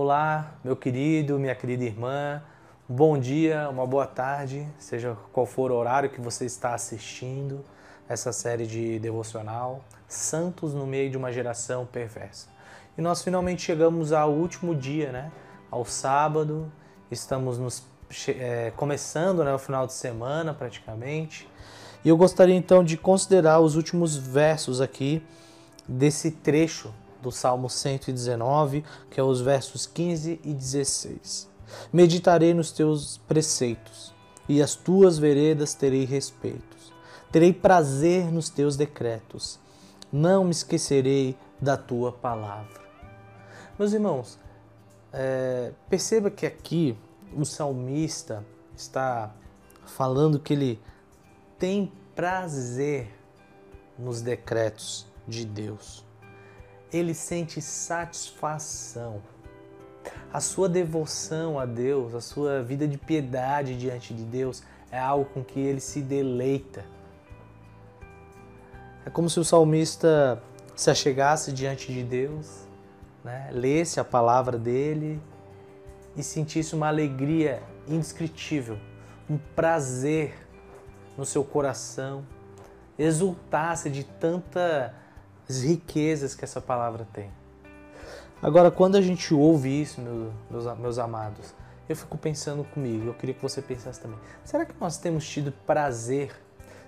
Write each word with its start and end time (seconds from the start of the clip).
Olá, 0.00 0.54
meu 0.62 0.76
querido, 0.76 1.40
minha 1.40 1.56
querida 1.56 1.82
irmã. 1.82 2.40
Bom 2.88 3.18
dia, 3.18 3.68
uma 3.68 3.84
boa 3.84 4.06
tarde, 4.06 4.64
seja 4.78 5.16
qual 5.32 5.44
for 5.44 5.72
o 5.72 5.74
horário 5.74 6.08
que 6.08 6.20
você 6.20 6.44
está 6.44 6.72
assistindo 6.72 7.64
essa 8.08 8.32
série 8.32 8.64
de 8.64 9.00
devocional 9.00 9.82
Santos 10.06 10.72
no 10.72 10.86
meio 10.86 11.10
de 11.10 11.16
uma 11.16 11.32
geração 11.32 11.84
perversa. 11.84 12.46
E 12.96 13.02
nós 13.02 13.24
finalmente 13.24 13.62
chegamos 13.62 14.12
ao 14.12 14.30
último 14.30 14.72
dia, 14.72 15.10
né? 15.10 15.32
Ao 15.68 15.84
sábado. 15.84 16.70
Estamos 17.10 17.58
nos 17.58 17.82
é, 18.28 18.72
começando 18.76 19.42
né, 19.42 19.52
o 19.52 19.58
final 19.58 19.84
de 19.84 19.94
semana 19.94 20.54
praticamente. 20.54 21.50
E 22.04 22.08
eu 22.08 22.16
gostaria 22.16 22.54
então 22.54 22.84
de 22.84 22.96
considerar 22.96 23.58
os 23.58 23.74
últimos 23.74 24.16
versos 24.16 24.80
aqui 24.80 25.20
desse 25.88 26.30
trecho 26.30 26.94
do 27.22 27.30
Salmo 27.30 27.68
119, 27.68 28.84
que 29.10 29.20
é 29.20 29.22
os 29.22 29.40
versos 29.40 29.86
15 29.86 30.40
e 30.44 30.52
16. 30.52 31.48
Meditarei 31.92 32.54
nos 32.54 32.72
teus 32.72 33.18
preceitos, 33.28 34.14
e 34.48 34.62
as 34.62 34.74
tuas 34.74 35.18
veredas 35.18 35.74
terei 35.74 36.04
respeitos. 36.04 36.92
Terei 37.30 37.52
prazer 37.52 38.32
nos 38.32 38.48
teus 38.48 38.76
decretos. 38.76 39.58
Não 40.10 40.44
me 40.44 40.50
esquecerei 40.50 41.36
da 41.60 41.76
tua 41.76 42.10
palavra. 42.10 42.80
Meus 43.78 43.92
irmãos, 43.92 44.38
é, 45.12 45.72
perceba 45.90 46.30
que 46.30 46.46
aqui 46.46 46.96
o 47.36 47.44
salmista 47.44 48.44
está 48.74 49.34
falando 49.84 50.38
que 50.38 50.54
ele 50.54 50.80
tem 51.58 51.92
prazer 52.14 53.14
nos 53.98 54.22
decretos 54.22 55.06
de 55.26 55.44
Deus. 55.44 56.04
Ele 56.92 57.14
sente 57.14 57.60
satisfação. 57.60 59.22
A 60.32 60.40
sua 60.40 60.68
devoção 60.68 61.58
a 61.58 61.66
Deus, 61.66 62.14
a 62.14 62.20
sua 62.20 62.62
vida 62.62 62.86
de 62.86 62.96
piedade 62.96 63.78
diante 63.78 64.14
de 64.14 64.24
Deus 64.24 64.62
é 64.90 64.98
algo 64.98 65.24
com 65.26 65.42
que 65.44 65.60
ele 65.60 65.80
se 65.80 66.00
deleita. 66.00 66.84
É 69.04 69.10
como 69.10 69.28
se 69.28 69.40
o 69.40 69.44
salmista 69.44 70.42
se 70.76 70.90
achegasse 70.90 71.52
diante 71.52 71.92
de 71.92 72.02
Deus, 72.02 72.66
né? 73.24 73.50
lesse 73.52 73.98
a 73.98 74.04
palavra 74.04 74.58
dele 74.58 75.20
e 76.16 76.22
sentisse 76.22 76.74
uma 76.74 76.88
alegria 76.88 77.62
indescritível, 77.86 78.78
um 79.28 79.38
prazer 79.56 80.34
no 81.16 81.24
seu 81.24 81.42
coração, 81.42 82.24
exultasse 82.98 83.88
de 83.88 84.04
tantas 85.48 85.62
riquezas 85.62 86.34
que 86.34 86.44
essa 86.44 86.60
palavra 86.60 87.08
tem. 87.12 87.30
Agora, 88.40 88.70
quando 88.70 88.96
a 88.96 89.00
gente 89.00 89.34
ouve 89.34 89.82
isso, 89.82 90.00
meus, 90.00 90.78
meus 90.78 90.98
amados, 90.98 91.54
eu 91.88 91.96
fico 91.96 92.16
pensando 92.18 92.62
comigo, 92.62 93.06
eu 93.06 93.14
queria 93.14 93.34
que 93.34 93.42
você 93.42 93.62
pensasse 93.62 93.98
também. 94.00 94.18
Será 94.44 94.64
que 94.66 94.74
nós 94.78 94.98
temos 94.98 95.26
tido 95.26 95.50
prazer? 95.66 96.30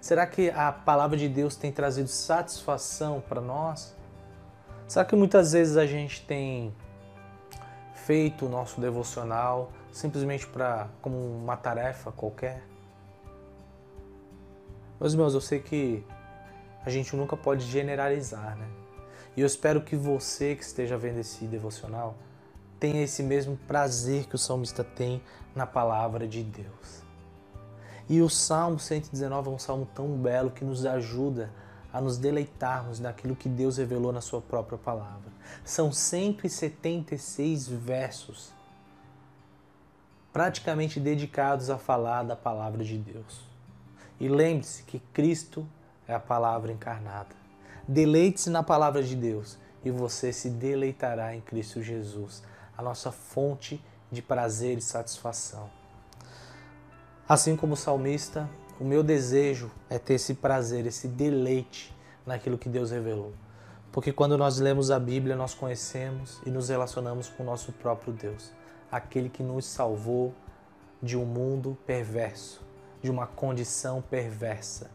Será 0.00 0.26
que 0.26 0.50
a 0.50 0.72
palavra 0.72 1.16
de 1.16 1.28
Deus 1.28 1.56
tem 1.56 1.72
trazido 1.72 2.08
satisfação 2.08 3.22
para 3.26 3.40
nós? 3.40 3.96
Será 4.86 5.04
que 5.04 5.14
muitas 5.14 5.52
vezes 5.52 5.76
a 5.76 5.86
gente 5.86 6.24
tem 6.26 6.74
feito 7.94 8.46
o 8.46 8.48
nosso 8.48 8.80
devocional 8.80 9.72
simplesmente 9.92 10.46
para 10.46 10.88
como 11.00 11.16
uma 11.16 11.56
tarefa 11.56 12.12
qualquer? 12.12 12.62
Meus 15.00 15.12
irmãos, 15.12 15.32
eu 15.34 15.40
sei 15.40 15.60
que 15.60 16.04
a 16.88 16.90
gente 16.90 17.14
nunca 17.14 17.36
pode 17.36 17.66
generalizar, 17.66 18.56
né? 18.56 18.66
E 19.36 19.40
eu 19.42 19.46
espero 19.46 19.82
que 19.82 19.94
você 19.94 20.56
que 20.56 20.64
esteja 20.64 20.96
vendo 20.96 21.18
esse 21.18 21.44
devocional 21.44 22.16
tenha 22.80 23.02
esse 23.02 23.22
mesmo 23.22 23.58
prazer 23.68 24.24
que 24.26 24.34
o 24.34 24.38
salmista 24.38 24.82
tem 24.82 25.22
na 25.54 25.66
palavra 25.66 26.26
de 26.26 26.42
Deus. 26.42 27.02
E 28.08 28.22
o 28.22 28.30
Salmo 28.30 28.78
119 28.78 29.48
é 29.48 29.52
um 29.52 29.58
salmo 29.58 29.86
tão 29.94 30.08
belo 30.16 30.50
que 30.50 30.64
nos 30.64 30.86
ajuda 30.86 31.52
a 31.92 32.00
nos 32.00 32.16
deleitarmos 32.16 32.98
naquilo 32.98 33.36
que 33.36 33.48
Deus 33.48 33.76
revelou 33.76 34.12
na 34.12 34.22
sua 34.22 34.40
própria 34.40 34.78
palavra. 34.78 35.30
São 35.64 35.92
176 35.92 37.68
versos 37.68 38.50
praticamente 40.32 40.98
dedicados 40.98 41.68
a 41.68 41.76
falar 41.76 42.22
da 42.22 42.36
palavra 42.36 42.82
de 42.82 42.96
Deus. 42.96 43.42
E 44.18 44.26
lembre-se 44.28 44.84
que 44.84 45.00
Cristo 45.12 45.66
é 46.08 46.14
a 46.14 46.20
palavra 46.20 46.72
encarnada. 46.72 47.36
Deleite-se 47.86 48.50
na 48.50 48.62
palavra 48.62 49.02
de 49.02 49.14
Deus 49.14 49.58
e 49.84 49.90
você 49.90 50.32
se 50.32 50.50
deleitará 50.50 51.34
em 51.34 51.40
Cristo 51.40 51.82
Jesus, 51.82 52.42
a 52.76 52.82
nossa 52.82 53.12
fonte 53.12 53.82
de 54.10 54.22
prazer 54.22 54.78
e 54.78 54.82
satisfação. 54.82 55.70
Assim 57.28 57.54
como 57.54 57.74
o 57.74 57.76
salmista, 57.76 58.48
o 58.80 58.84
meu 58.84 59.02
desejo 59.02 59.70
é 59.90 59.98
ter 59.98 60.14
esse 60.14 60.34
prazer, 60.34 60.86
esse 60.86 61.06
deleite 61.06 61.94
naquilo 62.24 62.56
que 62.56 62.68
Deus 62.68 62.90
revelou. 62.90 63.32
Porque 63.92 64.12
quando 64.12 64.38
nós 64.38 64.58
lemos 64.58 64.90
a 64.90 64.98
Bíblia, 64.98 65.36
nós 65.36 65.54
conhecemos 65.54 66.40
e 66.46 66.50
nos 66.50 66.68
relacionamos 66.68 67.28
com 67.28 67.42
o 67.42 67.46
nosso 67.46 67.72
próprio 67.72 68.12
Deus, 68.12 68.52
aquele 68.90 69.28
que 69.28 69.42
nos 69.42 69.66
salvou 69.66 70.34
de 71.02 71.16
um 71.16 71.24
mundo 71.24 71.76
perverso, 71.86 72.62
de 73.02 73.10
uma 73.10 73.26
condição 73.26 74.02
perversa. 74.02 74.90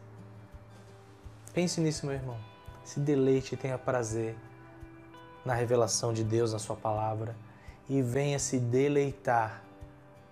Pense 1.54 1.80
nisso, 1.80 2.04
meu 2.04 2.16
irmão. 2.16 2.36
Se 2.82 2.98
deleite 2.98 3.54
e 3.54 3.56
tenha 3.56 3.78
prazer 3.78 4.36
na 5.44 5.54
revelação 5.54 6.12
de 6.12 6.24
Deus 6.24 6.52
na 6.52 6.58
Sua 6.58 6.74
palavra 6.74 7.36
e 7.88 8.02
venha 8.02 8.38
se 8.40 8.58
deleitar 8.58 9.62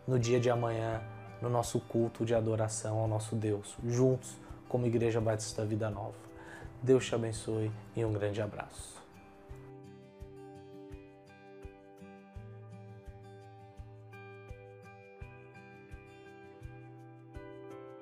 no 0.07 0.19
dia 0.19 0.41
de 0.41 0.51
amanhã 0.51 1.01
no 1.41 1.49
nosso 1.49 1.79
culto 1.79 2.25
de 2.25 2.35
adoração 2.35 2.99
ao 2.99 3.07
nosso 3.07 3.37
Deus, 3.37 3.77
juntos 3.87 4.37
como 4.69 4.87
Igreja 4.87 5.21
Batista 5.21 5.65
Vida 5.65 5.89
Nova. 5.89 6.15
Deus 6.83 7.07
te 7.07 7.15
abençoe 7.15 7.71
e 7.95 8.05
um 8.05 8.13
grande 8.13 8.43
abraço. 8.43 9.02